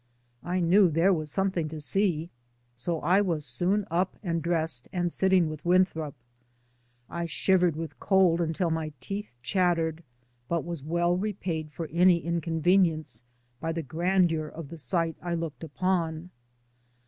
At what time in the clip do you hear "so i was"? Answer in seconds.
2.75-3.45